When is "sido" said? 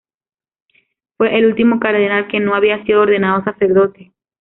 2.85-3.01